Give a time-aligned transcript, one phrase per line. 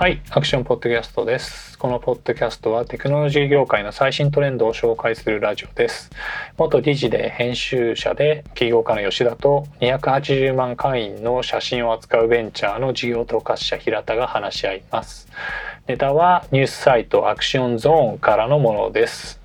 [0.00, 1.78] はい、 Axion ポッドキャストです。
[1.78, 6.10] このポッドキャストはテクノロジー業界の最新トレンドを紹介するラジオです。
[6.56, 15.28] 元記者で編集者で起業家の吉田と280万会員の写真を扱うベンチャーの事業統括者平田が話し合います。
[15.86, 19.38] ネタはニュースサイトアクションゾーンからのものです。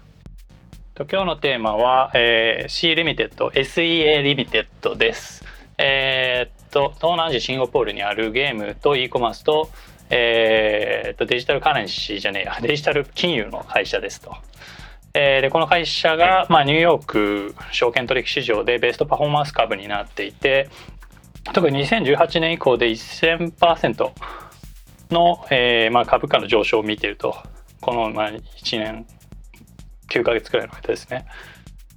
[0.98, 5.44] 今日のテーマは、えー、C リミテッド SEA リミテッドです。
[5.78, 9.70] えーっと東南アジアシンガポールにあるゲームと e コマースと
[10.10, 14.36] えーっとデジタルカレンシーじゃねえや デジタル金融の会社ですと。
[15.14, 20.70] えーでこの会社が、まあ、ニューヨーク証券取引市場でベストパフォーマンス株になっていて
[21.54, 24.12] 特に2018年以降で1000%
[25.12, 27.38] の、えーまあ、株価の上昇を見ていると
[27.80, 29.06] この、まあ、1年
[30.10, 31.26] 9ヶ月くらいの間ですね。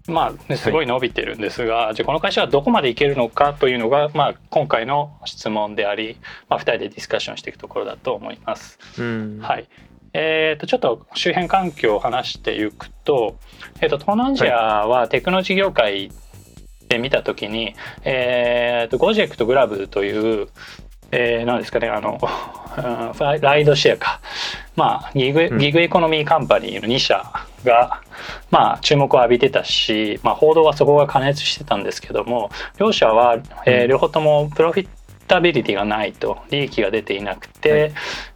[0.08, 6.16] まあ、ねすごい伸びてるんですが、じゃあこの会社がどこまでいけるのかというのが、まあ、今回の質問であり、
[6.48, 8.78] まあ、2人でディスカッションしていくところだと思います。
[8.98, 9.38] うん。
[9.40, 9.68] はい。
[10.14, 13.36] えー、とちょっと周辺環境を話していくと,、
[13.80, 16.10] えー、と東南アジアはテクノロジー業界
[16.88, 17.74] で見た時に、
[18.04, 20.48] えー、とゴジェクとグラブという、
[21.12, 24.20] えー、なんですかねあのうん ライドシェアか、
[24.76, 25.58] まあ、ギグうん。
[25.58, 27.22] ギグエコノミーカンパニーの2社
[27.64, 28.02] が、
[28.50, 33.88] まあ、注目を浴びてたし、まあ、報道はそこが加熱してたんですけども両社は、えーうん。
[33.90, 34.88] 両方ともプロフィッ
[35.26, 37.82] タビリティがないと利益が出ていなくて、はい。
[37.82, 37.94] うん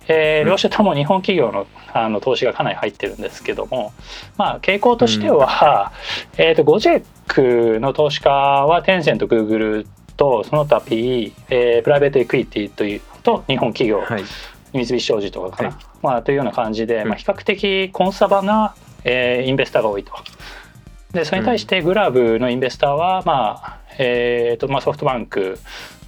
[0.08, 3.92] えー両社とも日本企業のあの投資がかなり入ってるんですけども、
[4.38, 5.92] まあ、傾向としては、
[6.38, 14.24] えー、とゴジェックの投資家はテンセントグーグルとその他 PE、えープライベートエクイティというと日本企業、はい。
[14.72, 15.78] 三菱商事とかかな、はい。
[16.02, 17.08] まあ、というような感じで、うん。
[17.08, 20.12] まあ、比較的コンサバな、えーインベスターが多いと。
[21.12, 25.58] でそれに対してグラブのインベスターは、まあえーとまあ、ソフトバンク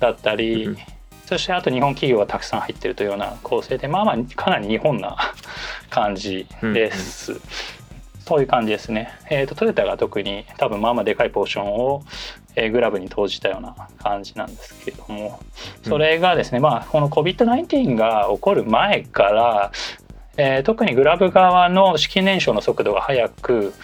[0.00, 0.76] だったり、うん
[1.26, 5.16] そしてあと日本企業がたくさん入ってるというような構成でまあまあかなり日本な
[5.88, 7.40] 感じです。
[8.26, 9.10] そういう感じですね。
[9.30, 12.02] えー、とトヨタが特に多分まあまあでかいポーションを、
[12.56, 15.40] えーグラブに投じたような感じなんですけれども
[15.82, 19.72] それがですね、まあこの COVID-19 が起こる前から、
[20.36, 23.74] えー特にグラブ側の資金燃焼の速度が速く、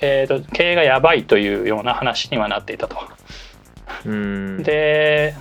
[0.00, 2.96] えー、と経営がやばいというような話にはなっていたと。
[4.06, 4.62] うん。
[4.62, 5.34] で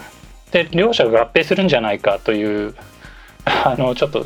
[0.52, 2.76] で両者が合併するんじゃないかという
[3.46, 4.26] あのちょっと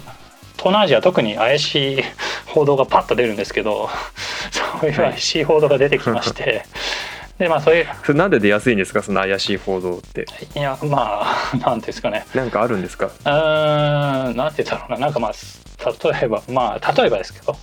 [0.58, 2.04] 東南アジア特に怪しい
[2.46, 3.90] 報道がパッと出るんですけど
[4.52, 6.64] そういう怪しい報道が出てきまして、
[7.38, 7.88] でまあそういう。
[8.04, 9.04] それなんで出やすいんですか？
[9.04, 10.26] その怪しい報道って。
[10.56, 11.22] いやま
[11.54, 12.26] あ なんですかね。
[12.34, 13.06] なんかあるんですか？
[13.08, 14.98] うーんなんて言うんだろうな？
[14.98, 17.56] なんかまあ例えばまあ例えばですけど。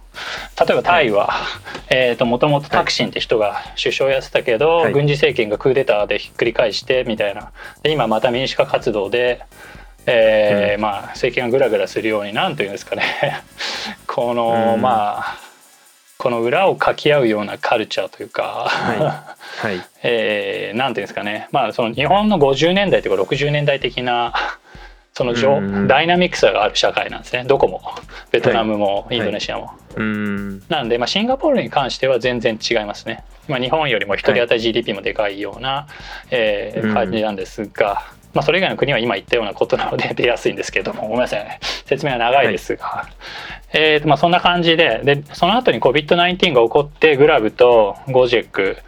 [0.67, 1.35] 例えばタイは、
[1.91, 4.93] えーともともとタクシンって人が首相やってたけど、はい。
[4.93, 7.51] 軍事政権がクーデターでひっくり返してみたいな。
[7.83, 9.41] で今また民主化活動で、
[10.07, 13.03] えーまあ、政権がグラグラするようになんというんですかね。
[14.07, 14.81] この、うん。
[14.81, 15.37] まあ
[16.25, 19.79] この裏をかき合うようなカルチャーというか、はい。
[20.03, 24.33] えーなんていうんですかね、まあ、その日本の50年代というか60年代的な
[25.13, 27.45] そのうんダイナミックさがある社会なんですね。
[27.45, 27.83] どこも。
[28.31, 29.73] ベトナムもインドネシアも。
[29.97, 30.63] うん。
[30.71, 33.23] なんで、まあ、シンガポールに関しては全然違いますね。
[33.47, 35.89] まあ、日本よりも1人当たり GDP もでかいような、
[36.31, 36.95] えーうん。
[36.95, 38.03] 感じなんですが、
[38.35, 41.59] まあ、それ以外の国は今言ったようなことなので 出やすいんですけどもごめんなさいね。
[41.87, 43.09] 説明は長いですが、
[43.73, 48.79] えーとまあ、そんな感じででその後に COVID-19 が起こってグラブとゴジェック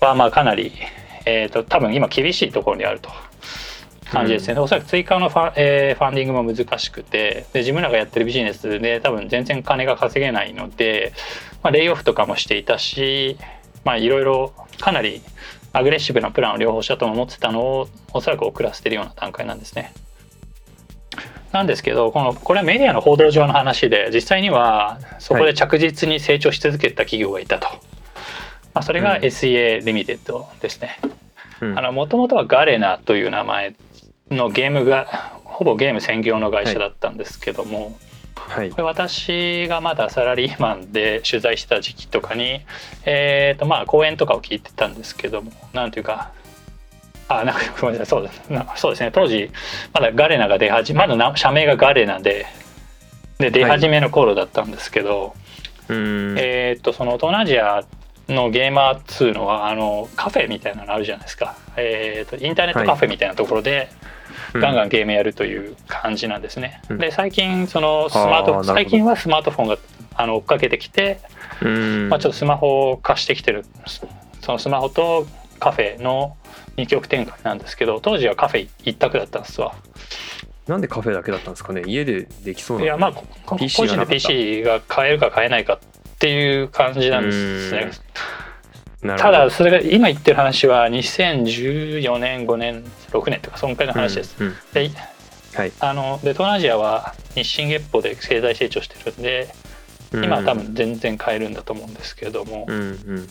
[0.00, 0.72] はまあかなり、
[1.26, 3.10] えー、と多分今厳しいところにあると。
[4.12, 11.14] 感じですね、おそらく追加のファ,、えーファンディングも難しくてで自分らがやってるビジネスで多分全然金が稼げないので、
[11.62, 13.38] まあ、レイオフとかもしていたし
[13.84, 15.22] まあいろいろかなり
[15.72, 19.92] アグレッシブなプランを両方社とも持ってたのをおそらく遅らせてるような段階なんですね。
[21.52, 27.68] なんですけどこのこれはメディアの報道上の話で実際にはそこで着実に成長し続けた企業がいたと、
[28.72, 29.22] まあ、それがうん。
[29.22, 30.98] SEA リミテッドですね。
[31.92, 33.74] もともとはガレナという名前
[34.30, 38.11] のゲームがほぼゲーム専業の会社だったんですけども、はい
[38.54, 42.60] これ私がまだサラリーマンで取材してた時期とかに、
[43.04, 46.32] えーとまあ、講演とかを聞いてたんですけどもなんていうか
[47.28, 48.06] あなんかごめんなさい。
[48.06, 48.76] そうですな。
[48.76, 49.10] そうですね。
[49.12, 49.50] 当時
[49.92, 52.46] まだガレナが出始めまだな社名がガレナで
[53.38, 55.34] で出始めの頃だったんですけど、
[55.88, 56.36] うん。
[56.38, 57.84] えー、とその東南アジア
[58.28, 63.88] のゲーマーっつうのはあのカフェみたいなのあるじゃないですか、えー、とインターネットカフェみたいなところで、
[64.54, 66.82] ガンガンゲームやるという感じなんですね。
[66.88, 66.98] うん。
[66.98, 69.78] で最近そのスマート最近はスマートフォンが
[70.14, 71.20] あの追っかけてきて、
[71.62, 72.08] うん。
[72.08, 73.64] まあ、ちょっとスマホを貸してきてる
[74.40, 75.26] そのスマホと
[75.58, 76.36] カフェの
[76.76, 79.74] 二極展開なんですけど当時はカフェ一択だったんですわ。
[80.66, 81.82] なんでカフェだけだったんですかね？
[81.86, 82.84] 家でできそうな。
[82.84, 83.12] いやまあ
[83.46, 85.78] 個人のがなかった PC が買えるか買えないかっ
[86.18, 87.90] ていう感じなんですね
[89.02, 94.90] ただそれが今言ってる話は2014年5年6年とかそんくらいの話です、うんうんで
[95.54, 95.72] はい。
[95.80, 99.54] あので東南アジアは日進月歩で経済成長してるんで
[100.12, 103.28] 今は多分全然買えるんだと思うんですけれども、うんうん。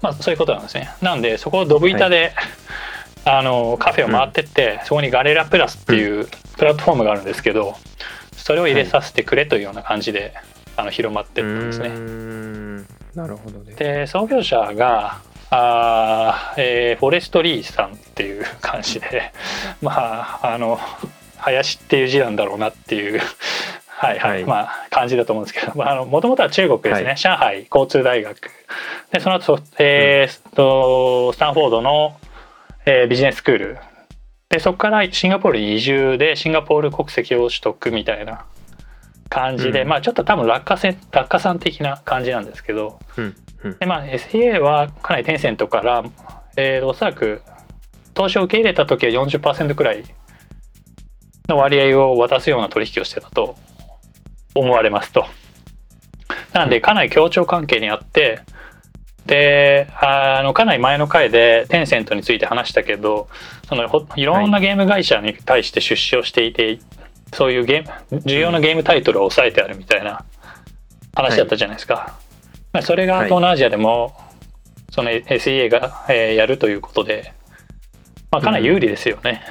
[0.00, 0.90] まあそういうことなんですね。
[1.02, 2.34] なんでそこをドブ板で、
[3.24, 7.74] あのカフェを回ってって、そこにガレラプラスっていうプラットフォームがあるんですけど
[8.36, 10.34] それを入れさせてくれというような感じで、
[10.76, 12.84] あの広まってったんですね
[13.14, 13.74] なるほどね。
[13.74, 15.20] で創業者が
[15.50, 19.32] あー、えーフォレストリーさんっていう 感じで
[19.82, 20.78] まああの
[21.38, 23.20] 林っていう字なんだろうなっていう
[23.88, 24.44] はいはい、はい。
[24.44, 27.16] まあ感じだと思うんですけどまああのもともとは中国ですね、はい。
[27.16, 28.50] 上海交通大学。
[29.12, 32.16] でその後、えーとスタンフォードの、
[32.86, 33.78] えービジネススクール。
[34.50, 38.44] でそこからシンガポールに移住でシンガポール国籍を取得みたいな
[39.34, 39.88] 感じで、うん。
[39.88, 43.00] まあちょっと多分落下線落下さん的な感じなんですけど。
[43.16, 43.34] うん
[43.64, 43.78] うん。
[43.78, 46.04] でまあ SEA はかなりテンセントから、
[46.56, 47.42] えーおそらく
[48.14, 50.04] 投資を受け入れた時は40%くらい
[51.48, 53.56] の割合を渡すような取引をしてたと
[54.54, 55.26] 思われますと。
[56.52, 58.40] なんでかなり協調関係にあって
[59.26, 63.28] であのかなり前の回でテンセントについて話したけど
[63.68, 66.78] そのほいろんなゲーム会社に対して出資をしていて、
[67.34, 70.24] そういうゲーム重要なゲームタイトルを抑えてあるみたいな
[71.14, 72.18] 話だったじゃないですか。
[72.72, 74.16] まあそれが東南アジアでも、
[74.90, 77.34] その SEA が、えーやるということで、
[78.30, 79.42] まあ、かなり有利ですよね。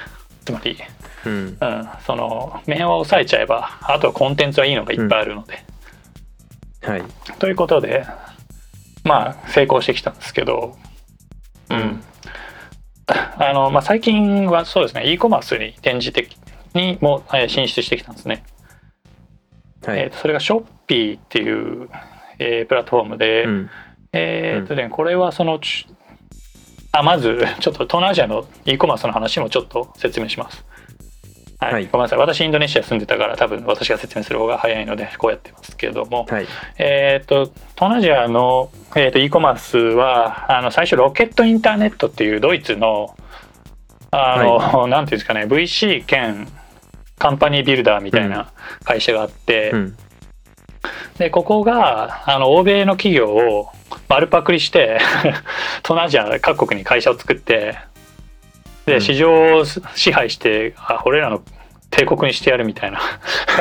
[0.46, 0.78] つまり、
[1.26, 1.34] うん。
[1.34, 5.64] うん、その面を抑えちゃえばあとはコンテンツはいいのがいっぱいあるので。
[6.82, 7.04] はい。
[7.40, 8.06] ということで
[9.04, 10.78] まあ成功してきたんですけど、
[11.70, 12.04] うん。
[13.08, 16.30] あのまあ、最近はそうですね e コマースに転じて
[16.74, 18.44] にもえー進出してきたんですね。
[19.86, 20.00] はい。
[20.00, 21.90] えーとそれがショッピーっていう、
[22.40, 23.70] えープラットフォームで、うん。
[24.14, 25.88] えーっとね、これはそのち
[26.92, 30.64] あまず ちょっと東南アジアの e コマースの話もちょっと説明します。
[31.60, 31.86] はい、はい。
[31.86, 32.20] ごめんなさい。
[32.20, 36.48] 私インドネシア住んでたから多分私が説明する方が早いのでこうやってますけども、はい。
[36.78, 43.16] えーっと東南アジアの、えーっと e コマースはあの最初ロケットインターネットっていうドイツの
[44.12, 46.48] あの、なんていうんですかね VC 兼
[47.18, 48.52] カンパニービルダーみたいな
[48.84, 49.98] 会社があって、うん。
[51.18, 53.70] でここがあの欧米の企業を
[54.10, 55.00] 丸パクリして
[55.84, 57.78] 東南アジア各国に会社を作って
[58.88, 58.94] うん。
[58.94, 61.42] で市場を支配してあ俺らの
[61.90, 63.00] 帝国にしてやるみたいな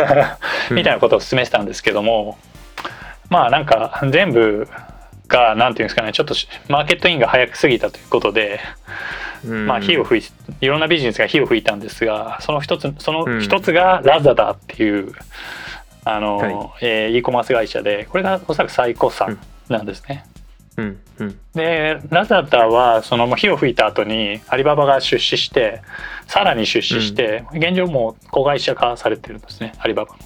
[0.71, 2.39] みたいなことを進めてたんですけども
[3.29, 4.67] まあなんか全部
[5.29, 10.31] がなんていうんですかねちょっとしマーケットインが早く過ぎたということで、うんまあ火を吹い
[10.61, 13.41] いろんなビジネスが火を吹いたんですがその一つそのうん。
[13.41, 15.13] 一つがラザダっていう
[16.05, 16.53] あの、はい。
[16.83, 20.25] えー e コマース会社でこれがおそらく最高産なんですね。
[20.77, 21.01] うん。
[21.19, 21.39] うん。
[21.55, 25.83] でラザダはその火を吹いた後にアリババが出資して
[26.27, 30.19] さらに出資して、現状もう子会社化されてるんですねアリババの。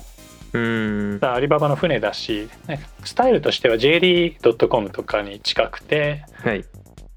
[0.52, 1.18] うん。
[1.22, 6.64] アリババの船だし、ね、スタイルとしては JD.com とかに近くて、はい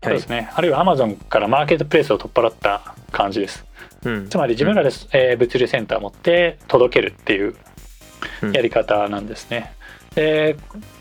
[0.01, 3.65] そうですね、あるいはアマゾンからマーケットプレイスを取っ払った感じです。
[4.05, 7.55] うんつまり自分らで、えー物流センターを持って届けるっていう
[8.41, 9.73] うんやり方なんですね。
[10.15, 10.55] で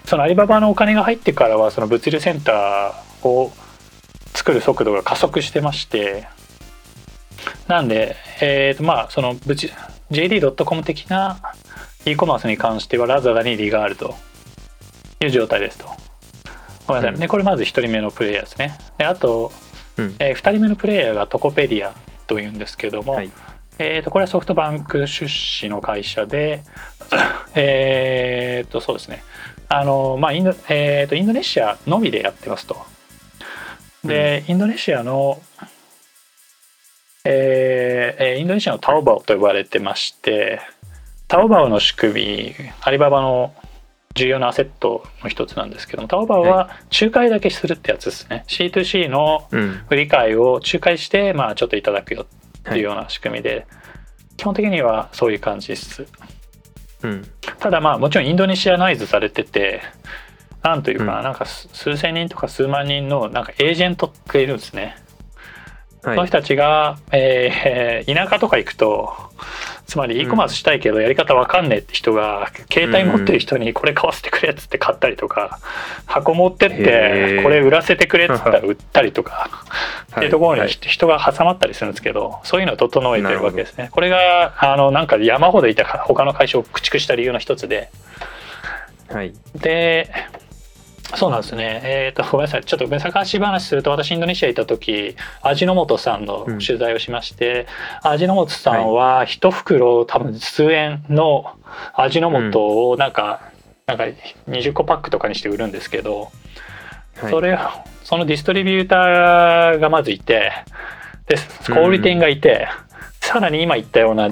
[0.05, 3.53] そのアリババのお金が入ってからはその物流センターを
[4.35, 6.27] 作る速度が加速してまして
[7.69, 9.71] なんで、えーとまあその物
[10.11, 11.39] JD.com 的な
[12.05, 14.17] e コマースに関してはラザダに利があると
[15.21, 16.08] いう状態ですと。
[16.89, 17.21] ごめんなさい、うん。
[17.21, 18.77] ね、これまず1人目のプレイヤーですね。
[18.97, 19.53] であと、
[19.99, 20.17] うん。
[20.19, 21.95] え2人目のプレイヤーがトコペディア
[22.27, 23.31] というんですけども、はい。
[23.79, 26.63] えー、とこれはソフトバンク出資の会社で、
[27.55, 29.23] えー、とそうですね。
[29.69, 32.77] あの、まあインドえー、とインドネシアのみでやってますと。
[34.05, 35.41] で、インドネシアの、
[37.25, 40.61] えーえーインドネシアのタオバオと呼ばれてまして
[41.27, 43.53] タオバオの仕組みアリババの
[44.15, 48.45] 重要なアセットの一つなんですけどもタオバオは仲介だけするってやつですね。
[48.49, 53.67] C2C のうん売り買いを仲介して、まあ、ちょっといただくよっていうような仕組みで、
[54.37, 56.07] 基本的にはそういう感じです。
[57.03, 57.27] うん。
[57.59, 59.83] ただまあもちろんインドネシアナイズされてて
[60.63, 61.25] なんというかな,、うん。
[61.25, 64.97] なんか数数千人とか数万人のなんかエージェントがいるんですね、
[66.03, 66.17] はい。
[66.17, 69.13] その人たちが、えー田舎とか行くと
[69.89, 75.61] つまり e コマースしたいけどやり方わかんねえって人が携帯持ってる人にこれ買わせてくれっつって買ったりとか
[76.05, 77.43] 箱持ってっへてー。
[77.43, 79.65] これ売らせてくれっつったら売ったりとか
[80.13, 80.69] っていうところにはい。
[80.69, 83.89] 人が挟まったりするんですけどそういうのを整えてるわけですね。
[83.91, 87.89] これがあのなんか山ほどいた他の会社を駆逐した理由の一つで。
[89.11, 89.33] はい。
[89.55, 90.11] で
[91.17, 91.81] そうなんですね。
[91.85, 92.65] えっ、とごめんなさい。
[92.65, 97.67] ちょっと昔話すると私インドネシア行った時味の素さんの取材をしまして、
[98.03, 101.57] 味の素さんは一袋多分数円の
[101.95, 103.51] 味の素をなんか、
[103.87, 104.05] なんか
[104.49, 106.31] 20個パックとかにして売るんですけど、
[107.17, 107.31] はい。
[107.31, 107.59] それを
[108.05, 110.53] そのディストリビューターがまずいて
[111.27, 111.37] で
[111.67, 112.69] 小売店がいて、
[113.21, 114.27] さらに今言ったような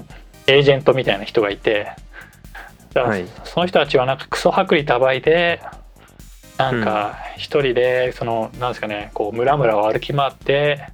[0.47, 1.89] エージェントみたいな人がいて
[2.95, 3.27] はい。
[3.45, 5.61] その人たちはなんかクソ薄利多売で
[6.59, 10.89] なんか一人でそのなんですかねこう村々を歩き回って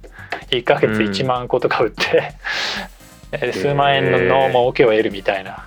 [0.49, 2.33] 1ヶ月1万個とか売って、
[3.31, 5.65] えー数万円のの儲けを得るみたいな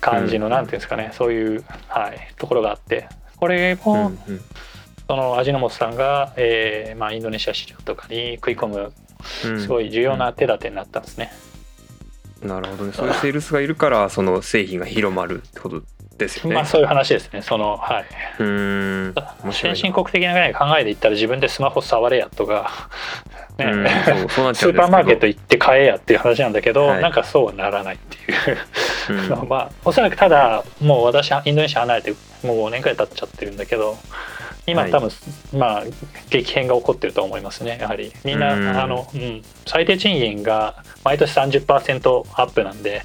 [0.00, 0.52] 感じの、うん。
[0.52, 4.40] なんていうんですかねそういう、はい、ところがあってこれうんも、うん。
[5.06, 8.92] その味の素さんが、えーまあ、インドネシア市場とかに食い込む
[9.44, 9.60] うん。
[9.60, 11.32] すごい重要な手立てになったんですね。
[12.42, 12.92] なるほどね。
[12.92, 15.82] そういうセールスがいるからその製品が広まるってこと
[16.16, 17.42] ですよね、まあそういう話ですね。
[17.42, 18.04] そのは
[18.38, 19.10] うーん。
[19.10, 19.12] い。
[19.12, 19.76] 面白いな。
[19.76, 22.88] 先進国的なぐらいの考えで言ったら自分でスマホ触れやとか、
[23.58, 23.64] ね。
[23.66, 27.02] うんそうそうなっちスーパーマーケット行って買えやっていう話なんだけど、はい。
[27.02, 28.16] なんかそうはならないって
[29.12, 29.38] いう。
[29.42, 29.48] うん。
[29.48, 33.96] まあおそらくただもう私はインドネシア離れてもう5年くらい経っちゃってるんだけど
[34.66, 34.90] 今はい。
[34.90, 35.10] 多分、
[35.52, 35.82] まあ
[36.30, 38.12] 激変が起こってると思いますねやはり。
[38.24, 38.68] みんなうん。
[38.68, 43.02] あの、うん、最低賃金が毎年30%アップなんで、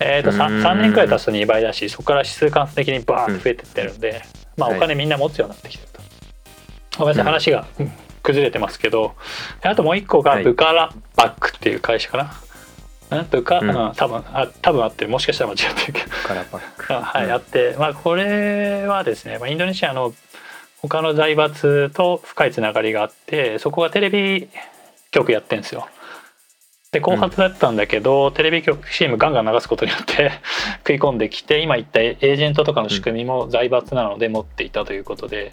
[0.00, 0.64] えー、と 3, うん。
[0.64, 4.22] 3年くらい経つと2倍だしそこから指数関数的にバーンと増えてってるんで、
[4.56, 4.78] まあ、はい。
[4.78, 6.02] お金みんな持つようになってきてると。
[6.98, 7.26] ごめんなさいうん。
[7.26, 9.14] 話がうん崩れてますけど
[9.62, 10.44] あともう一個がはい。
[10.44, 12.32] ブカラバックっていう会社かな。
[13.10, 13.70] なんとか、うん。
[13.70, 15.10] うん、多分あ多分あってる。
[15.10, 16.10] もしかしたら間違ってるけど。
[16.26, 16.94] カラーパック。
[16.94, 17.32] あ はい、うん。
[17.32, 20.12] あって、まあ、これはですね、まあ、インドネシアの
[20.82, 24.48] 他の財閥と深いつながりがあってそこがテレビ
[25.10, 25.88] 局やってるんですよ。
[26.90, 30.32] で後発だったんだけど、テレビ局 CM ガンガン流すことによって
[30.86, 35.52] 食い込んできて今言ったエージェントとかの仕組みも財閥なので持っていたということで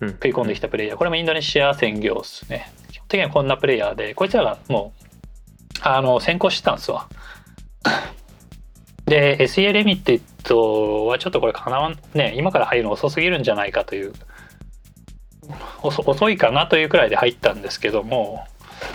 [0.00, 0.08] うん。
[0.10, 0.96] 食い込んできたプレイヤー。
[0.96, 2.72] これもインドネシア専業ですね。
[2.90, 5.04] 基本的にはこんなプレイヤーでこいつらがもう
[5.82, 7.08] あの先行してたんですわ。
[9.06, 14.14] で SEA レミテッドはちょっとこれかなわんね今から入るの遅すぎるんじゃないかという
[15.82, 18.46] 遅遅いかなというくらいで入ったんですけども、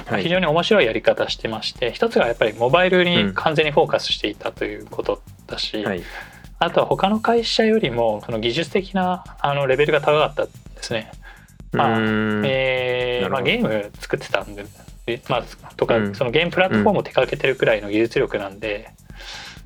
[0.05, 0.23] はい。
[0.23, 6.03] 非常に面白いやり方してまして一つがやっぱりモバイルに完全にフォーカスしていたということだし、はい。
[6.59, 11.11] あとは他の会社よりもその技術的なあのレベルが高かったですね。
[11.71, 11.99] まあ
[12.45, 14.65] えーまあ、ゲーム作ってたんで、
[15.05, 15.43] えまあ、
[15.75, 16.15] とか、うん。
[16.15, 19.08] そのゲームプラットフォームを手掛けてるくらいの技術力なんで、うん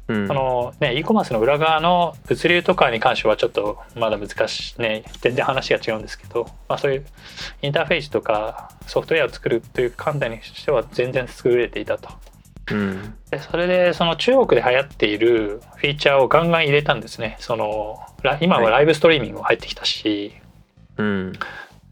[0.07, 7.05] そのね e コマースの裏側の物流とかに関してはちょっとまだ難しいね全然話が違うんですけど、まあ、そういう
[7.61, 12.09] インターフェースとかソフトウェアを作るという観点にしては全然優れていたと。
[12.71, 13.15] うん。
[13.31, 17.37] でそれでその中国で流行っているフィーチャーをガンガン入れたんですね。
[17.39, 20.33] そのラ今はライブストリーミングも入ってきたし、
[20.97, 21.33] うん。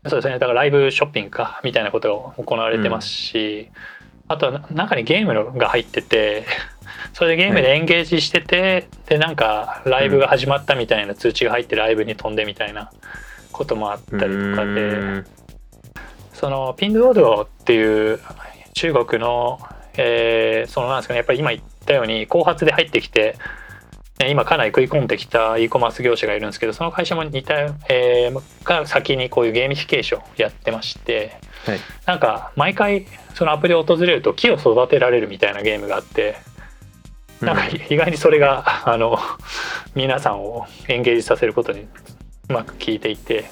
[0.08, 0.39] そうですね。
[0.39, 3.70] だからライブショッピングかみたいなことが行われてますし、
[4.31, 6.45] あと中にゲームのが入ってて
[7.13, 12.91] それでゲームでエンゲージしてて、でなんかライブが始まったみたいな通知が入ってライブに飛んでみたいな
[13.51, 14.81] こともあったりとかで。
[14.81, 15.25] うん。
[16.33, 18.19] そのピンドゥオドゥオっていう
[18.73, 19.59] 中国の、
[19.95, 23.35] えーそのなんですかねやっぱり今言ったように後発で入ってきて
[24.19, 27.59] ね今かなり食い込んできた e コマース業者がいるんですけどその会社も似た、
[27.89, 31.79] えーが先にこういうゲーミフィケーションやってましてはい。
[32.07, 36.38] なんか毎回そのアプリを訪れると木を育てられるみたいなゲームがあって
[37.41, 39.17] なんか意外にそれがあの
[39.95, 41.81] 皆さんをエンゲージさせることに
[42.50, 43.45] うまく効いていて、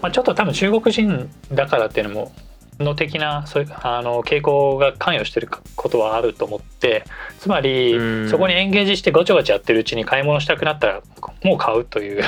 [0.00, 2.32] まあ、ちょっと多分中国人だからっていうのも
[2.78, 7.04] の的なそういうあの傾向が関与してることはあると思って
[7.38, 8.30] つまりうん。
[8.30, 11.02] そこにエンゲージしてごちゃごちゃやってるうちに買い物したくなったら
[11.44, 12.22] もう買うという、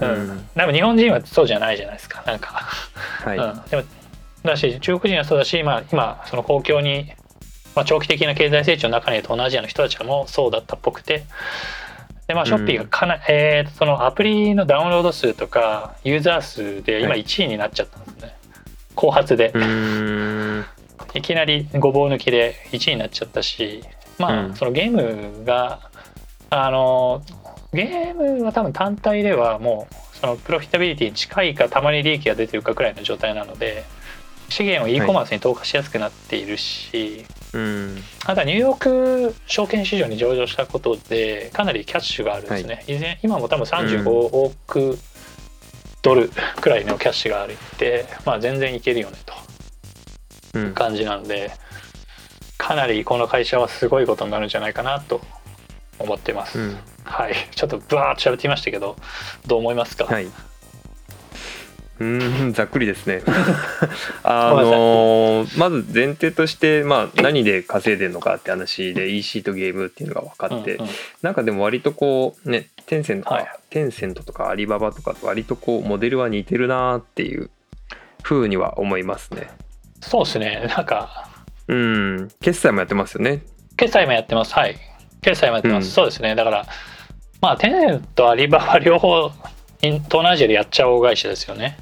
[0.00, 0.30] ううん。
[0.32, 2.22] ん、でも日本人はそうじゃないじゃないですか。
[2.26, 2.48] なんか。
[3.24, 3.38] はい。
[3.38, 3.82] うん、でも
[4.44, 7.12] だし中国人はそうだし、まあ、今その公共に、
[7.74, 11.24] まあ、長期的な経済成長の中にいる東南アジアの人たちもそうだったっぽくて。
[12.26, 17.22] で、まあ、ショッピーがかな、えーそのアプリのダウンロード数とかユーザー数で今はい。
[17.22, 18.36] 1位になっちゃったんですね、
[18.94, 19.52] 後発で。
[21.14, 23.82] いきなりごぼう抜きで1位になっちゃったし
[24.18, 24.54] まあ、うん。
[24.54, 25.88] そのゲームが
[26.50, 27.22] あの
[27.72, 33.84] ゲームは多分単体ではもうそのプロフィタビリティに近いかたまに利益が出てるかくらいの状態なので
[34.48, 38.02] 資源を e コマースに投下しやすくなっているし、うん。
[38.20, 44.98] ただニューヨーク証券市場に上場したことでかなりキャッシュがあるんですね、以前今も多分35億
[46.02, 49.34] ドルくらいのキャッシュがあるって、まあ、全然いけるよねと。
[50.54, 50.74] うん。
[50.74, 51.50] 感じなので
[52.56, 55.20] かなりこの会社はすごいことになるんじゃないかなと
[55.98, 56.78] 思ってます、うん。
[57.04, 57.34] はい。
[57.54, 58.96] ちょっとブワーッと喋ってみましたけど
[59.46, 60.26] どう思いますか、はい。
[62.00, 63.22] うーんざっくりですね。
[64.22, 70.90] あのーまず前提として、まあ、何で稼いでるのかって話で EC とゲームっていうのが分かって、うんうん。
[71.22, 73.46] なんかでも割とこうねテンセントとか、はい。
[73.70, 77.50] テンセントとかアリババとかと割とこうモデルは似てるなっていう
[78.22, 79.48] 風には思いますね。
[80.00, 80.70] そうですね。
[80.76, 81.28] なんか
[81.66, 82.28] うん。
[82.40, 83.42] 決済もやってますよね。
[83.76, 84.54] 決済もやってます。
[84.54, 84.76] はい。
[85.20, 85.90] 決済もやってます、うん。
[85.90, 86.34] そうですね。
[86.34, 86.66] だから
[87.40, 89.30] まあテネンとアリババ両方
[89.80, 91.78] 東南アジアでやっちゃおう会社ですよね。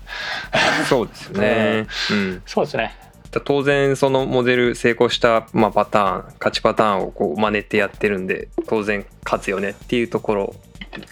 [0.89, 1.87] そうですよね。
[2.11, 2.43] うん。
[2.47, 2.95] そうですね。
[3.31, 10.55] だ当然そのモデル成功した、まあ、パターン勝ちパターンをこう真似てやってるんで当然勝つよねっていうところ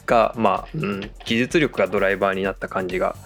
[0.06, 3.16] が、まあうん、技術力がドライバーになった感じが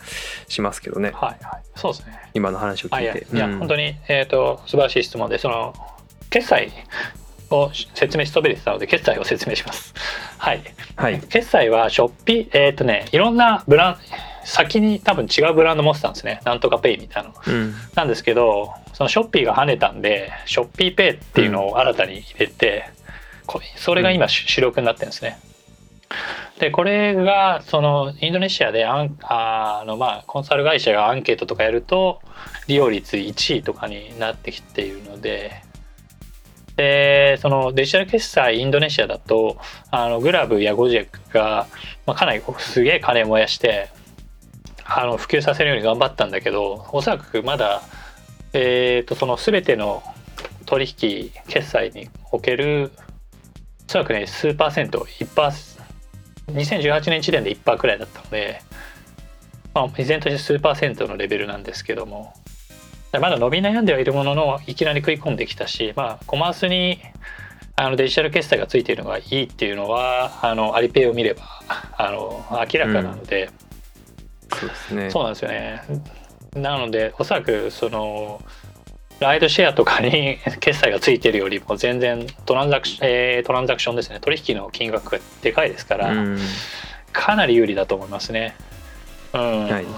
[0.49, 1.11] しますけどね。
[1.15, 1.63] はいはい。
[1.77, 2.19] そうですね。
[2.35, 3.27] 今の話を聞いて。
[3.33, 3.59] いや、うん。
[3.59, 5.75] 本当に、えー、と素晴らしい質問でその
[6.31, 6.73] 決済
[7.51, 9.95] を説明しそびれてたので決済を説明します。
[10.39, 10.63] はい。
[10.97, 11.21] はい。
[11.21, 13.97] 決済はショッピーえっ、とねいろんなブラン
[14.45, 16.41] 先に多分違うブランド持ってたんですね。
[16.45, 17.35] なんとかペイみたいなの。
[17.47, 17.75] うん。
[17.95, 22.91] なんですけどそのショッピーが跳ねたんでショッピーペイっていうのを新たに入れて、
[23.47, 25.39] こそれが今主主力になってるんですね。
[26.59, 32.21] でこれがそのインドネシアでアンあのまあコンサル会社がアンケートとかやると
[32.67, 35.63] 利用率1位とかになってきているので
[36.79, 39.57] でそのデジタル決済インドネシアだと
[39.91, 41.67] あのグラブやゴジェックが、
[42.07, 43.91] まあ、かなりすげえ金燃やして
[44.85, 47.83] あの普及させるように頑張ったんだけどおそらくまだ、
[48.53, 50.05] えー、とその全ての
[50.67, 52.93] 取引決済における
[53.89, 55.81] おそらくね数パーセント1パー
[56.53, 58.63] 2018年時点で1パーくらいだったので、
[59.75, 62.35] まあ、依然として数パーセントのレベルなんですけども。
[63.13, 66.99] まだ伸び悩んではいるもののいきなり食い込んできたし、まあ、コマースに
[67.75, 71.43] あのデジタル決済がついているのがいいっていうのはあのアリペイを見れば
[71.97, 73.51] あの明らかなので、
[74.53, 75.11] そうですね。
[75.11, 75.83] そうなんですよね。
[76.55, 78.43] なのでおそらくその
[79.21, 84.19] ライドシェアとかに 決済がついてるよりも全然トランザクション、えートランザクションですね。
[84.21, 86.39] 取引の金額がでかいですから、うん。
[87.13, 88.55] かなり有利だと思いますね。
[89.33, 89.85] うん、はい。
[89.85, 89.97] うん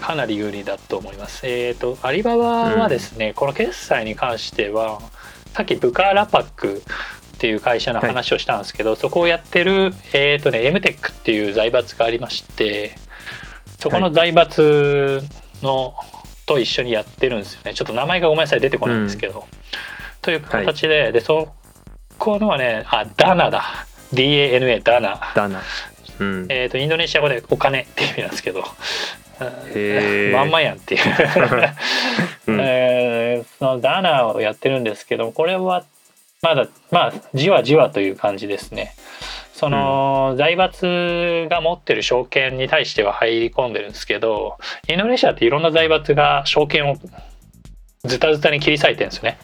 [0.00, 1.46] かなり有利だと思います。
[1.46, 5.00] えっ、とアリババはですね、この決済に関しては
[5.54, 6.82] さっきブカーラパック
[7.36, 12.96] っていう会社の話をしたんですけど、そこをやってるえっ、とね M テックっていう財閥がありまして
[13.80, 15.22] そこの財閥
[15.62, 15.94] の、
[16.46, 17.74] と一緒にやってるんですよね。
[17.74, 19.46] ちょっと名前がごめんなさい出てこないんですけど、
[20.22, 21.48] という形で、でそ
[22.18, 23.86] このはねあダナだ。
[24.12, 25.20] DANA ダナ。
[25.34, 25.62] だな
[26.20, 26.46] うん。
[26.48, 28.64] えー、とインドネシア語でお金っていう意味なんですけど
[30.32, 31.02] まんまやんっていう、
[32.48, 32.60] うん。
[32.60, 35.84] えーそのダナーをやってるんですけどこれは
[36.42, 38.94] まだまあじわじわという感じですね。
[39.52, 46.96] その、財閥が持ってる証券に対しては入り込んでるんですけどインドネシアっていろんな財閥が証券を
[48.04, 49.38] ズタズタに切り裂いてるんですよね。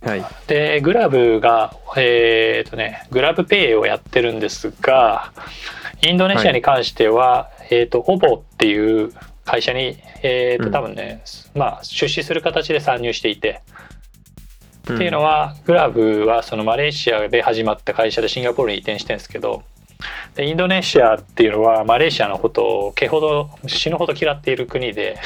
[0.00, 0.24] はい。
[0.46, 5.32] でグラブがえっ、とねグラブペイをやってるんですが
[6.06, 9.12] インドネシアに関しては、えっ、とオボっていう
[9.44, 10.72] 会社にえっ、うん。
[10.72, 11.22] と多分ね、
[11.54, 13.62] まあ出資する形で参入していて、
[14.92, 19.62] っっていうのはグラブはそのマレーシアで始まった会社でシンガポールに移転してるんですけど
[20.34, 25.18] でインドネシアっていうのはマレーシアのことを毛ほど死ぬほど嫌っている国で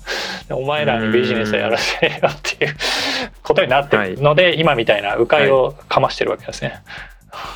[0.50, 2.76] お前らにビジネスをやらせよっていう
[3.42, 6.82] ことになってるので、今みたいな迂回をかましてるわけですね。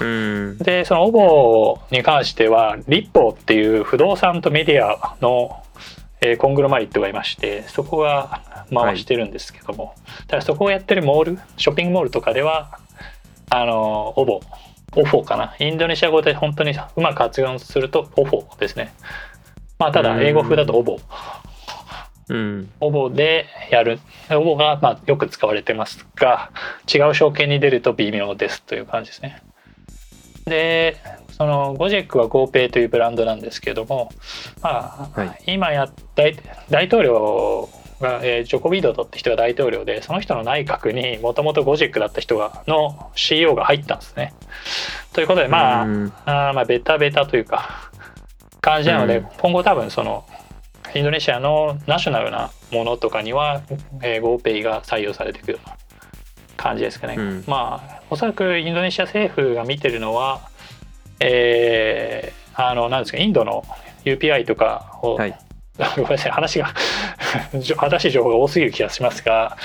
[0.00, 0.58] うん。
[0.58, 5.62] でそのオボに関しては立法っていう不動産とメディアの、
[6.20, 9.94] えーコングロマリットがいましてそこが回してるんですけども、
[10.26, 12.78] ただそこをやってるモールショッピングモールとかでは
[13.50, 14.40] あのオボ。
[14.96, 15.54] オフォかな。
[15.60, 18.92] インドネシア語で本当にうまく発音するとオフォですね。
[19.78, 20.98] まあただ英語風だとオボ。
[22.28, 22.70] うん。
[22.80, 24.00] オボでやる。
[24.30, 26.50] オボがまあよく使われてますが
[26.92, 29.42] 違う証券に出ると微妙ですという感じですね
[30.46, 30.96] で
[31.40, 34.10] そのゴジェックは GoPay というブランドなんですけども
[34.62, 35.42] まあ、はい。
[35.46, 36.36] 今や大
[36.68, 37.68] 大統領
[38.00, 44.34] が、えージョコビドドって人が大統領でその人の内閣にもともとゴジェックだった人がの CEO が入ったんですね。
[45.12, 46.12] ということでまあ、うん。
[46.24, 47.90] あーまあベタベタというか
[48.60, 49.28] 感じなので、うん。
[49.38, 50.26] 今後多分その
[50.94, 53.62] インドネシアのナショナルなものとかには、
[54.02, 55.76] えー、GoPay が採用されていくような
[56.56, 57.14] 感じですかね。
[57.16, 57.44] うん。
[57.46, 60.40] まあおそらくインドネシア政府が見てるのは、
[61.20, 63.64] えーあのなんですかインドの
[64.04, 65.38] UPI とかを、はい。
[65.96, 66.74] ごめんなさい話が
[67.52, 69.56] 正しい情報が多すぎる気がしますが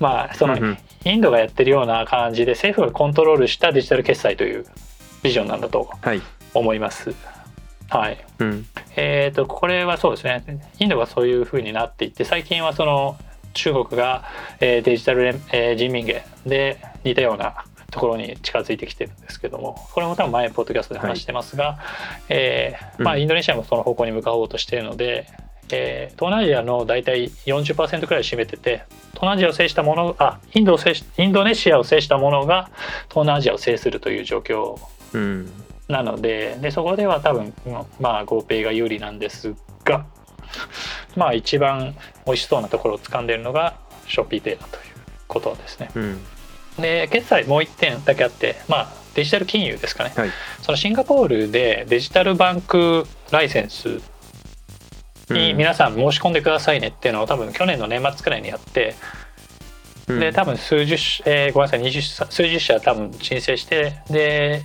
[0.00, 0.78] まあその、うんうん。
[1.04, 4.64] インドがやってるような感じで政府がコントロールしたデジタル決済という
[5.22, 6.22] ビジョンなんだとはい。
[6.54, 7.14] 思います。
[7.90, 8.66] はい、うん。
[8.96, 10.42] えー、とこれはそうですね。
[10.78, 13.16] インドがそういうふうになっていって最近はその
[13.52, 14.24] 中国が、
[14.60, 21.78] えーデジタル連、えー人民元で似たようなところに近づいてきてるんですけどもこれも多分前ポッドキャストで話してますが、
[22.28, 25.26] えーまあ、うんインドネシアもその方向に向かおうとしているので、
[25.72, 32.70] えー東南アジアの大体40%くらい占めてて東南アジアを制したものあインドを制しインドネシアを制したものが
[33.08, 34.78] 東南アジアを制するという状況
[35.14, 35.50] うん。
[35.88, 37.54] なのででそこでは多分
[37.98, 40.04] まあ GoPay が有利なんですが
[41.16, 41.94] まあ一番
[42.26, 44.82] 美味しそうなところを掴んでいるのが ShopeePay だという
[45.26, 45.90] ことですね。
[45.94, 46.20] うん
[46.80, 50.30] で決済もう1点だけあってまあデジタル金融ですかね、はい。
[50.62, 54.00] そのシンガポールでデジタルバンクライセンス
[55.30, 58.94] に皆さん申し込んでくださいねっていうのを多分去年の年末くらいにやって
[60.06, 60.20] うん。
[60.20, 64.62] で多分数十社、えーごめんなさい20社数十社多分申請してで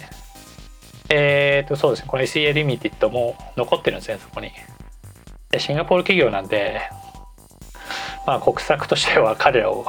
[1.10, 4.52] えー、とそうですねこの SEA リミティッドも残ってるんですねそこに。
[5.52, 6.82] でシンガポール企業なんで
[8.26, 9.86] まあ国策としては彼らを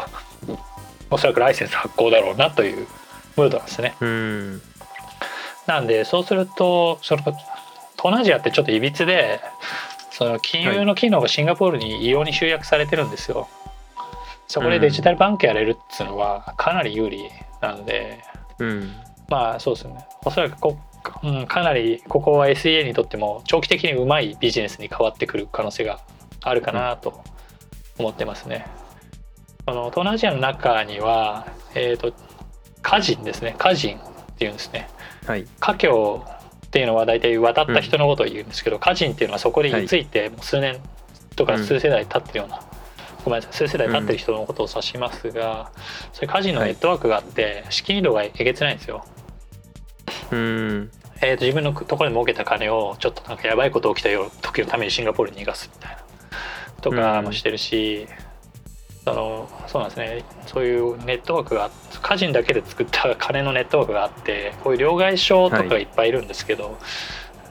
[1.11, 2.87] おそらくライセンス発行だろうなという
[3.37, 3.95] ムードなんですね。
[4.01, 4.63] うん。
[5.67, 7.37] なんでそうするとその東
[8.05, 9.41] 南アジアってちょっといびつで
[10.11, 13.49] その金融の機能がシンガポールに異様に集約されてるんですよ。
[14.47, 18.23] そこでデジタルバンクやれるっつうのはかなり有利なんで。
[18.59, 18.93] うん。
[19.29, 20.07] まあそうですね。
[20.25, 20.79] おそらくこ、
[21.23, 26.01] うん、かなりここは SEA にとっても長期的にうまいビジネスに変わってくる可能性が
[26.43, 27.23] あるかなと
[27.99, 28.67] 思ってますね。
[29.67, 32.13] その東南アジアの中には、えー、と
[32.83, 33.55] 家人ですね。
[33.59, 34.01] 家人っ
[34.37, 34.89] ていうんですね。
[35.27, 35.47] はい。
[35.59, 40.81] 華僑っていうのは大体渡った人のことを言うんですけど、家人っていうのはそこで居ついてもう数年
[41.35, 41.65] とかうん。
[41.65, 42.61] 数世代経ってるような、
[43.25, 45.71] ごめんなさい数世代経ってる人のことを指しますが、
[46.13, 49.05] そういう家人のネットワークがあって資金移動がえげつないんですよ。
[50.31, 50.91] うん。
[51.23, 56.03] えー、と自分のところで儲けた金をちょっとなんかやばいこと起きたよ時のためにシンガポールに逃がすみたいな。
[56.83, 58.07] とかもしてるし、
[59.05, 60.25] そのそうなんですね。
[60.47, 61.71] そういうネットワークが
[62.03, 66.79] 個人だけで作った金のネットワークがあってこういう両替商とかがいっぱいいるんですけど、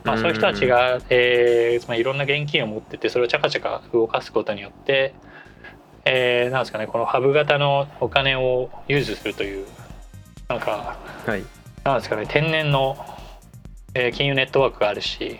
[0.04, 5.14] まあ、そういう人たちが、えーまあ、いろんな現金を持っててそれをチャカチャカ動かすことによって、
[6.06, 9.68] えーなんですかねこのハブ型のお金を融通するという
[10.50, 11.44] なんかはい。
[11.84, 12.98] なんですかね天然の、
[13.94, 15.40] えー金融ネットワークがあるし、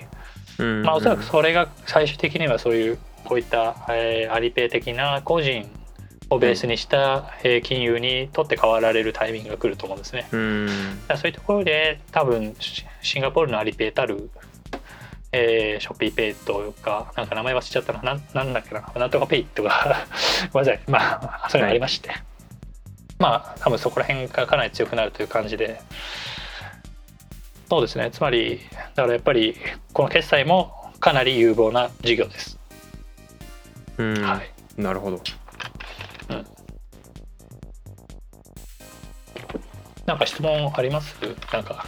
[0.60, 0.84] うん。
[0.84, 5.68] まあ、おそらくそれが最終的にはそういうこういった、えーアリペイ的な個人
[6.34, 10.28] をベースにした、えー金融にとって変わられるタイミングが来ると思うんですね。
[10.32, 10.68] うん。
[11.16, 14.30] そういうところで多分シシンガポールのアリペイたる、
[15.32, 18.02] えーショッピーペイとかなんか名前忘れちゃったな。
[18.02, 18.92] なんなんだっけな。
[18.96, 20.06] なんとかペイとか。
[20.52, 22.12] ごめんなさいまあそういうのありまして、
[23.20, 25.82] まあ多分そこら辺がかなり強くなるという感じで。
[27.70, 28.12] そうですね。
[28.12, 28.60] つまり
[28.96, 29.56] だからやっぱり
[29.94, 32.60] この決済もかなり有望な事業です、
[33.98, 34.22] うん。
[34.22, 34.42] は
[34.78, 34.82] い。
[34.82, 35.20] なるほど
[40.06, 41.16] なんか質問あります？
[41.52, 41.86] なんか。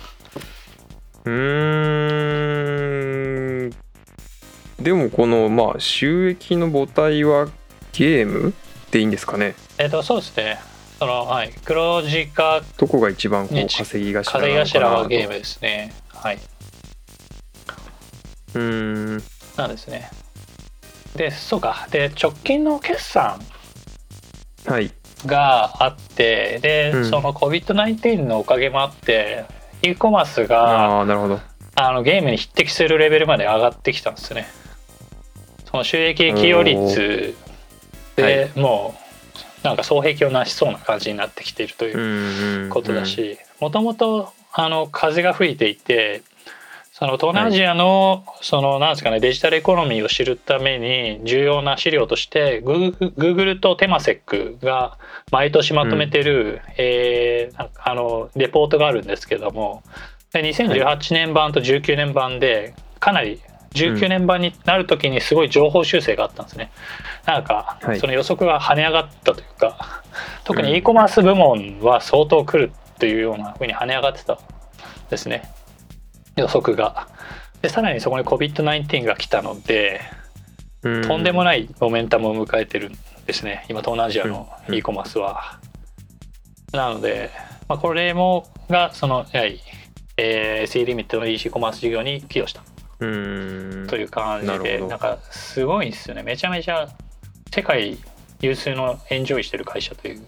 [1.25, 1.31] うー
[3.67, 3.71] ん。
[4.81, 7.47] でもこのまあ収益の母体は
[7.91, 8.53] ゲーム
[8.91, 9.55] でいいんですかね？
[9.77, 10.59] えっ、とそうですね。
[10.99, 11.51] そのはい。
[11.65, 14.65] 黒字化どこが一番こうね稼ぎ頭な風のかな？
[14.65, 15.93] と頭はゲームですね。
[16.09, 16.37] はい。
[16.37, 19.23] うーん。
[19.57, 20.09] なんですね。
[21.15, 21.87] で、そうか。
[21.91, 23.41] で、直近の決算はい
[25.25, 27.09] があって、で、うん。
[27.09, 29.45] その COVID-19 のおかげもあって、
[29.81, 31.39] e コマースがああなるほど。
[31.75, 34.47] あのゲームに匹敵するレベルまで上がってきたんですね。
[35.65, 37.35] その収益寄与率
[38.15, 38.95] でも
[39.63, 46.21] う、なんか双璧をなしそうな感じになってきているということだしもともとあの風が吹いていて
[46.97, 54.97] その東南アジアの、そのなんですかねデジタルエコノミーを知るために重要な資料としてグーグーグルとテマセックが
[55.29, 59.83] 毎年まとめてる、えあのレポートがあるんですけども
[60.31, 63.41] で2018年版と19年版でかなり
[63.73, 66.71] 19年版になる時にすごい情報修正があったんですね。
[67.25, 67.99] なんかはい。
[67.99, 70.01] その予測が跳ね上がったというか
[70.45, 74.37] 特に e コマース部門は相当来るというような風に跳ね上がってたん
[75.09, 75.51] ですね
[76.37, 77.07] 予測が。
[77.61, 80.01] でさらにそこに COVID-19 が来たので
[80.83, 81.01] うん。
[81.01, 83.65] とんでもないモメンタムを迎えてるんですね。
[83.69, 84.75] 今東南アジアのうん。
[84.75, 85.59] e コマースは。
[86.71, 87.31] なので、
[87.67, 89.61] まあ、これもがそのやはり、
[90.17, 92.61] えー、SE リミットの EC コマース事業に寄与した。
[92.99, 96.23] という感じでなんかすごいですよね。
[96.23, 96.87] めちゃめちゃ
[97.53, 97.97] 世界
[98.41, 100.21] 有数のエンジョイしてる会社という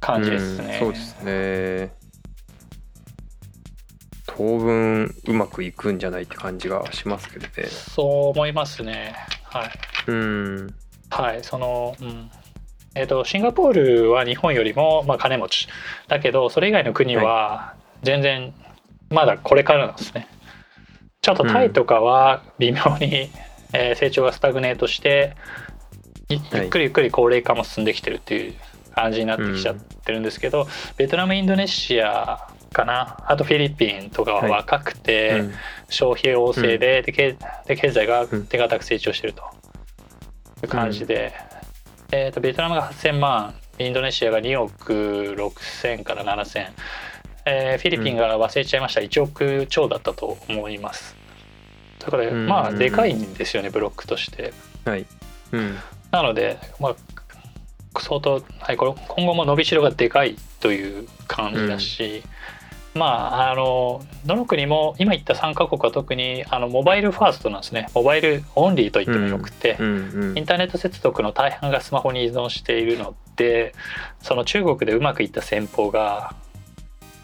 [0.00, 0.74] 感じですね。
[0.74, 0.78] うん。
[0.80, 2.03] そうですね
[4.36, 9.14] 当分うまくいくんじゃないって感じがしますけどねそう思いますね。
[9.44, 9.70] はい。
[10.08, 10.74] うん
[11.10, 12.30] はい、その、うん。
[12.96, 15.68] えっ、と、シンガポールは日本よりも、まあ、金持ち。
[16.08, 18.52] だけど、それ以外の国は、全然、
[19.10, 20.26] まだこれからなんですね。
[21.22, 23.30] ちょっとタイとかは、微妙に、
[23.72, 25.36] えー成長がスタグネートして、
[26.28, 28.54] いゆっくりゆっくり高齢化も進んできてるっていう
[28.94, 30.66] 感じになってきちゃってるんですけど、
[30.96, 35.54] ベトナム、インドネシアかな、あとフィリピンとかは若くて、うん。
[35.88, 38.46] 消費旺盛で,、で経で経済がうん。
[38.46, 39.42] 手堅く成長してると。
[40.62, 41.32] いう感じで、
[42.12, 46.68] えー、とベトナムが8000万インドネシアが2億6000から7000、
[47.46, 49.00] えーフィリピンが忘れちゃいました。
[49.00, 51.16] 1億超だったと思います。
[51.98, 52.46] だからうん。
[52.46, 54.52] まあでかいんですよねブロックとして。
[54.84, 55.06] はい。
[55.52, 55.76] うん。
[56.10, 56.94] なのでまあ
[58.00, 62.22] 相当、はい、これ今後も伸びしろがでかいという感じだし、
[62.94, 67.88] まああのどの国も今言った3カ国は特にあのモバイルファーストなんですね。
[67.94, 73.74] モバイルオンリーと言ってもよくて、うんうんインターネット接続の大半がスマホに依存しているので
[74.20, 76.34] その中国でうまくいった戦法が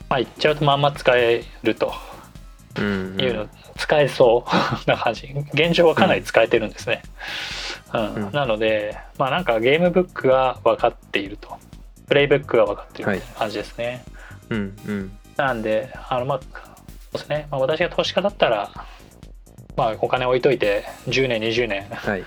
[0.08, 1.92] まあ言っちゃうとまんま使えると。
[2.78, 4.50] うんいうの、使えそう。
[4.88, 5.26] な感じ。
[5.52, 7.02] 現状はかなり使えてるんですね、
[7.92, 8.14] うん。
[8.26, 8.32] うん。
[8.32, 11.58] なのでまあなんかゲームブックが分かっていると。
[12.10, 14.02] プレイブックが分かっているみたいな感じですね、
[14.50, 16.40] うんうんなんであのまあ
[17.12, 18.70] そうですね、まあ、私が投資家だったら
[19.76, 22.24] まあお金置いといて10年20年はい。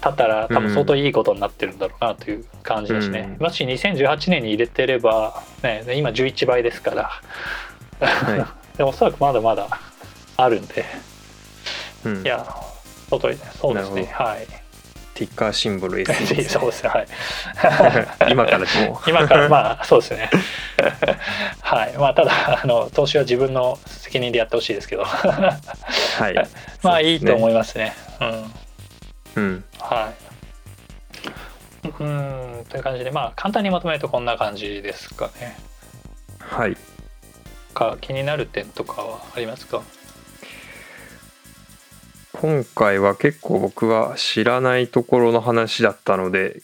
[0.00, 3.34] 経ったら多分相当いいことになってるんだろうなという感じですね。
[3.40, 3.44] うん。
[3.44, 8.46] もし2018年に入れてれば、ね、今11倍ですから、はい。
[8.78, 9.66] でおそらくまだまだ
[10.36, 10.84] あるんで、
[12.04, 12.22] うん。
[12.22, 12.46] いや、
[13.10, 14.02] 相当いいねそうですね。
[14.02, 14.46] なはい。
[15.18, 16.90] ティッカーシンボル S ですそうですね。
[16.90, 17.06] はい。
[18.30, 20.30] 今からでも 今からまあそうですね。
[21.60, 21.92] はい。
[21.98, 25.58] まあただあの投資は自分の責任でやってほしいですけど、は
[26.30, 26.48] い
[26.82, 27.96] まあいいと思いいますね。
[28.20, 28.54] うん。
[29.34, 30.12] うんは
[31.84, 31.88] い。
[31.98, 35.58] うんという感じでまあ簡単にまとめるとこんな感じですかね。
[36.38, 36.76] はい
[37.74, 39.82] か気になる点とかはありますか？
[42.40, 46.62] 今回は結構僕は知らないところの話だったので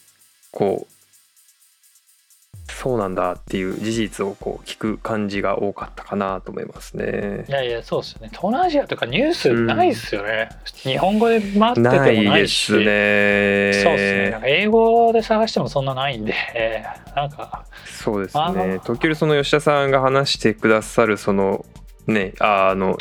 [0.52, 7.50] こうそうなんだっていう事実をこう聞く感じが多かったかなと思いますねい。
[7.50, 13.82] やいやそうですよね東南アジアとかニュースないっすよね、日本語で待っててもなないいしですね。
[13.82, 16.34] そうですねなんか英語で探してもそんなないんで
[17.16, 18.78] なんかそうですあねの。
[18.80, 21.64] 時折その吉田さんが話してくださるその
[22.06, 22.96] ねあの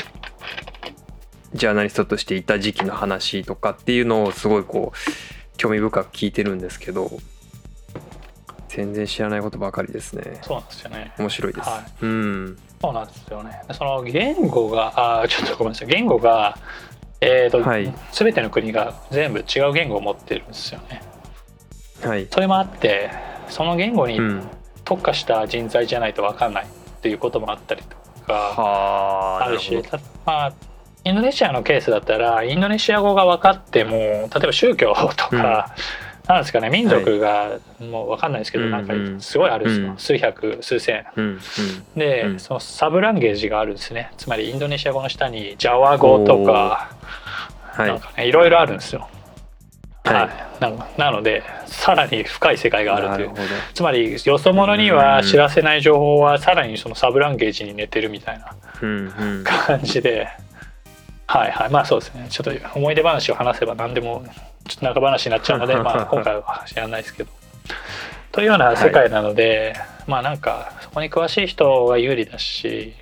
[1.53, 7.11] ジャーナリストとしていた時期の話とかっていうのをすごいこう興味深く聞いてるんですけど
[8.69, 10.39] 全然知らないことばかりですね。
[10.41, 11.69] そうなんですよね面白いです。
[11.69, 12.57] はうん。
[12.81, 16.57] そうなんですよねその言語があーちょっとごめんなさい言語が
[17.21, 21.01] えーとはい全ての国が全部違う言語を持ってるんですよね
[22.03, 22.27] はい。
[22.31, 23.11] それもあって
[23.47, 24.43] その言語にうん。
[24.85, 26.67] 特化した人材じゃないと分かんないっ
[26.99, 29.45] ていうこともあったりとかはあ。
[29.45, 30.53] あるしなほどたまあ
[31.05, 35.75] インドネシアのケースだったらインドネシア語が分かっても例えば宗教とか、
[36.27, 41.05] なんですかね民族がもう分かんないですけど、うんなんかすごいあるんですよ、うん数百数千。
[41.17, 41.39] うんうん。
[41.99, 42.39] で、うん。
[42.39, 44.11] そのサブランゲージがあるんですね。
[44.17, 46.89] つまりインドネシア語の下にジャワ語とか
[47.73, 47.87] はい。
[47.87, 47.99] なん。
[47.99, 49.09] かねいろいろあるんですよ。
[50.05, 50.15] はい。
[50.63, 53.31] はい、なのでさらに深い世界があるという。
[53.73, 59.43] つまりよそ者には知らせない情報はさらにそのサブランゲージに寝てるみたいなうんうん。
[59.43, 60.29] 感じで
[61.33, 61.71] はいはい。
[61.71, 62.27] まあそうですね。
[62.29, 64.23] ちょっと思い出話を話せば何でも
[64.67, 67.31] ちょっと長話になっちゃうので まあ今回は知らないですけど。
[68.31, 72.93] というような世界なので、まあなんかそこに詳しい人が有利だし、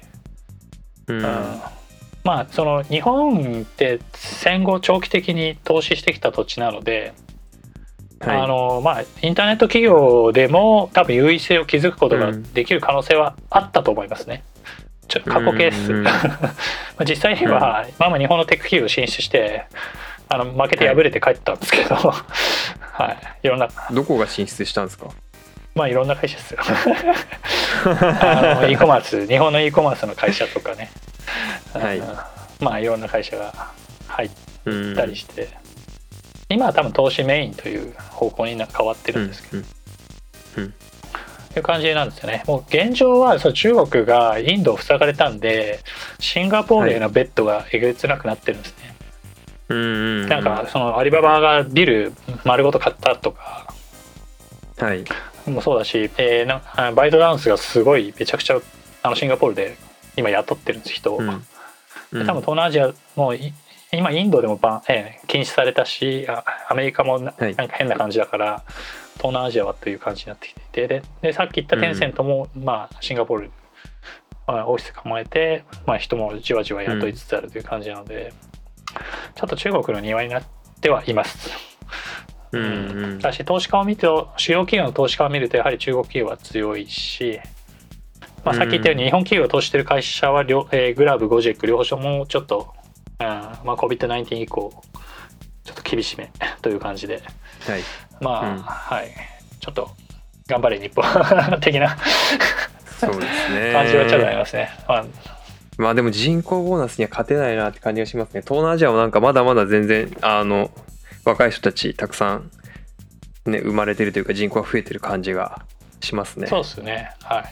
[1.07, 1.25] うん。
[1.25, 1.61] うん。
[2.23, 7.11] まあその日本って戦後長期的に投資してきた土地なので、
[8.21, 8.37] はい。
[8.37, 14.43] あのまあインターネット企業でも多分優位性を築くことができる可能性はあったと思いますね。
[15.11, 16.03] ちょ過去ケース、うん。
[16.03, 16.11] ま
[16.99, 19.65] あ実際には、まあまあ日本のテック企業進出して
[20.29, 21.95] あの負けて敗れて帰ったんですけど、
[22.93, 23.67] はい、いろんな。
[23.91, 25.07] どこが進出したんですか？
[25.75, 26.59] まあいろんな会社ですよ。
[27.85, 30.89] あの e コマース日本の e コマースの会社とかね、
[31.73, 31.97] はい。
[31.99, 32.17] うん
[32.61, 33.53] まあいろんな会社が
[34.07, 34.29] 入っ
[34.65, 35.49] うんたりして、
[36.49, 39.63] 今は多分投資メインという方向にな変わってるんですけど、
[40.57, 40.73] うんうん
[41.59, 42.43] いう感じなんですよね。
[42.47, 45.79] もう現状はそう中国がインドを塞がれたんで
[46.19, 48.95] シンガポールへのベッドがえげつなくなってるんですね。
[49.69, 49.83] うんうん
[50.23, 53.73] うんなんかそのアリババがビル丸ごと買ったとか
[54.79, 55.05] はい
[55.49, 58.59] もそうだし、えーなあバイトダンスがすごいめちゃくちゃ
[59.03, 59.77] あのシンガポールで
[60.17, 61.17] 今雇ってるんです人を。
[61.17, 61.45] うん
[62.11, 63.53] で多分東南アジアもい
[63.93, 68.63] 今インドでもバン、えー禁止されたしあアメリカもなんか変な感じだから、
[69.21, 73.51] 東南アジアはという感じになってきていてででさっき言ったテンセントも、まあ、シンガポール
[74.47, 78.33] まあオフィス構えて、まあ、人もじわじわ雇いつつあるという感じなので、
[79.35, 80.43] ちょっと中国の庭になっ
[80.81, 81.51] てはいます。
[82.51, 82.67] うんう
[83.15, 83.19] ん。
[83.19, 87.39] だし投資家を見ると主要企業の投資家を見るとやはり中国企業は強いし、
[88.43, 92.73] まあ、さっき言ったように日本企業を投資している会社は両、えーグラブゴジェック両方ともちょっと、
[93.19, 93.27] うん。
[93.27, 94.73] まあ、COVID-19 以降
[95.63, 96.31] ちょっと厳しめ
[96.61, 97.21] という感じで
[97.61, 97.81] はい。
[98.19, 98.61] まあ、うん。
[98.61, 99.11] はい。
[99.59, 99.91] ちょっと
[100.47, 101.03] 頑張れ日本。
[101.61, 101.97] 的な。
[102.99, 103.73] そうですね。
[103.73, 104.69] 感じはちょっとありますね。
[104.87, 105.05] まあ。
[105.77, 108.41] まあでも人口ボーナスには勝てないなって感じがしますね。
[108.41, 110.69] 東南アジアはなんかまだまだ全然あの
[111.25, 112.51] 若い人たちたくさん
[113.45, 115.65] ね生まれてるというか人口が増えてる感じが
[116.01, 116.47] しますね。
[116.47, 117.11] そうですね。
[117.23, 117.43] はい。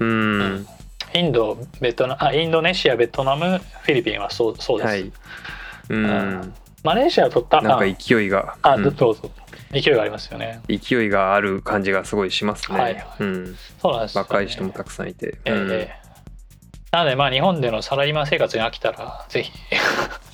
[0.00, 0.66] うん。
[1.14, 5.12] インドベトナあインドネシアベトナムフィリピンはそうそうです、はい。
[5.90, 6.54] うん。
[6.82, 7.60] マレーシアは取った。
[7.60, 8.56] なんか勢いが。
[8.62, 8.84] あ、うん。
[8.84, 9.14] どどう。
[9.14, 9.30] ぞ
[9.80, 10.60] 勢いがありますよね。
[10.68, 13.06] 勢いがある感じがすごいしますね、はいはい。
[13.20, 14.28] うん、そうなんですよね。
[14.28, 15.70] 若い人もたくさんいて、ええうん。
[15.70, 16.06] ええ。
[16.92, 19.52] なのでまあ日本でのサラリーマン生活に飽きたらぜひ。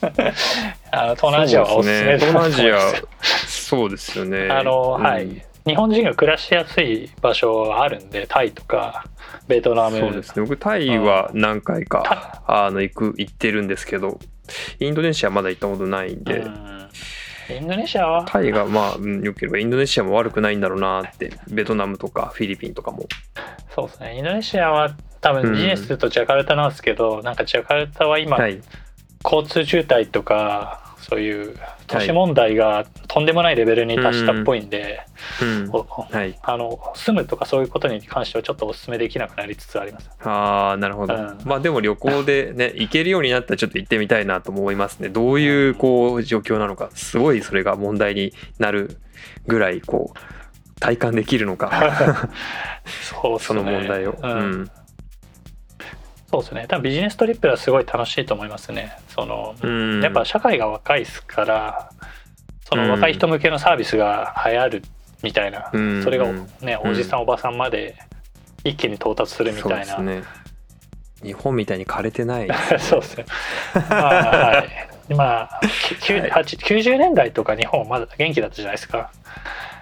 [0.91, 2.27] あの東南アジアはおすすめです。
[2.27, 2.33] ね。
[2.33, 3.03] 東南アジア
[3.47, 4.49] そうですよね。
[4.53, 5.05] あの、うん。
[5.05, 5.29] はい。
[5.65, 9.05] 日本人が暮らしやすい場所はあるんでタイとか
[9.47, 9.99] ベトナム。
[9.99, 10.43] そうですね。
[10.43, 14.19] 僕タイは何回かあの行く行ってるんですけど
[14.81, 16.89] インドネシアまだ行ったことないんで、うん
[17.57, 18.25] インドネシアは？
[18.27, 21.33] タイがまあうん良ければインドネシアも悪くないんだろうなって。
[21.49, 23.07] ベトナムとかフィリピンとかも。
[23.75, 24.19] そうですね。
[24.19, 25.43] インドネシアは多うん。
[25.43, 28.61] 分ビジネスするとジャカルタなんですけど、なんかジャカルタは今、はい。
[29.25, 31.57] 交通渋滞とかそういう
[31.89, 35.05] 都市問題がとんでもないレベルに達したっぽいんで、
[36.11, 36.39] はい。
[36.43, 40.11] あの住むとかそういうことに関してはちょっとお勧めできなくなりつつあります。
[40.21, 41.39] ああなるほど、うん。
[41.45, 45.09] まあでも旅行でね 行けるようになったらちょっと行ってみたいなと思いますね。
[45.09, 46.91] どういうこう状況なのか。
[46.95, 48.99] すごいそれが問題になる
[49.49, 52.31] ぐらいこう体感できるのか。
[53.03, 53.39] そうね。
[53.41, 54.71] その問題を、ううんん
[56.33, 56.65] そうですね。
[56.67, 58.97] 多分ビジネストリップはすごい楽しいと思いますね。
[59.09, 60.03] そのうん。
[60.03, 61.91] やっぱ社会が若いですから
[62.69, 64.83] その若い人向けのサービスが流行る
[65.23, 66.03] みたいな、うん。
[66.03, 66.47] それがうん。
[66.63, 67.97] ねうんおじさんおばさんまで
[68.65, 69.85] 一気に到達するみたいな。
[69.85, 70.23] ですね。
[71.23, 72.49] 日本みたいに枯れてない。
[72.81, 73.27] そうですね。
[73.91, 75.15] まあ、はい。
[75.15, 75.61] まあ、
[76.01, 76.31] きゅはい。
[76.31, 79.11] 八90年代とか日本まだ元気だったじゃないですか。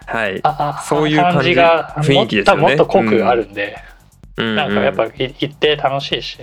[0.07, 0.41] はい。
[0.43, 2.63] ああそういう感じが雰囲気ですよね。
[2.63, 3.79] もっともっと濃くあるんで、
[4.41, 6.39] ななんかやっぱい行って楽しいし、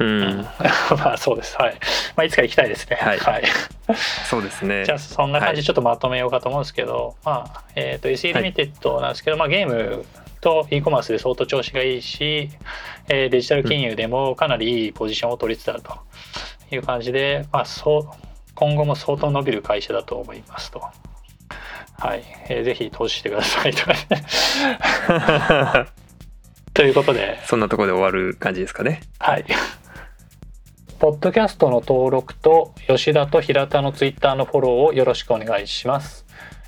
[0.00, 0.46] うん、
[0.98, 1.56] まあそうです。
[1.56, 1.74] はい。
[2.16, 2.96] まあいつか行きたいですね。
[3.00, 3.44] はいはい。
[4.28, 10.04] そうですね じゃあそんな感じちょっとまとめようかと思うんですけど、まあ、えっ、と SE リミテッドなんですけど、まあゲーム
[10.40, 12.50] と e コマースで相当調子がいいし、
[13.08, 15.96] えーデジタル金融でもかなりいいポジションを取りつつあると
[16.72, 18.08] いう感じで、まあ、そう
[18.54, 20.82] 今後も相当伸びる会社だと思いますと。
[21.96, 25.86] はい、えーぜひ投資してくださいとかね
[26.74, 29.44] ということで、そんなところで終わる感じですかねはい。
[30.98, 36.23] ポッドキャストの登録と吉田と平田のツイッターのフォローをよろしくお願いします。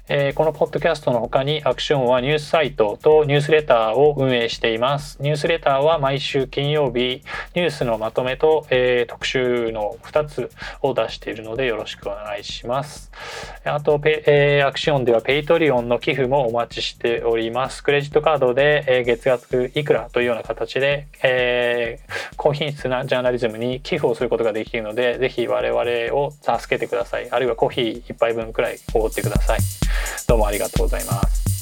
[0.08, 5.18] えーこのポッドキャストの他にアクションはニュースサイトとニュースレターを運営しています。
[5.20, 7.22] ニュースレターは毎週金曜日
[7.54, 10.50] ニュースのまとめと、えー特集の2つ
[10.82, 13.10] を出しているのでよろしくお願いします。
[13.64, 17.82] あと、えー Axion では Patreon の寄付もお待ちしております。
[17.82, 21.98] クレジットカードで、え月額いくらというような形で、え
[22.36, 27.28] 高品質なジャーナリズムに寄付をすることができるので、ぜひ我々を助けてください。
[27.28, 29.58] あるいはコーヒー一杯分くらいおごってください。
[30.26, 31.55] どうもありがとうございます。